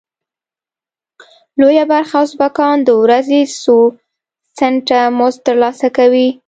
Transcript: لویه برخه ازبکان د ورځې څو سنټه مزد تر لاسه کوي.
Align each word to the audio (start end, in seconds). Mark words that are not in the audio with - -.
لویه 1.59 1.85
برخه 1.93 2.17
ازبکان 2.23 2.77
د 2.83 2.89
ورځې 3.03 3.41
څو 3.61 3.77
سنټه 4.57 5.01
مزد 5.17 5.39
تر 5.47 5.55
لاسه 5.63 5.87
کوي. 5.97 6.27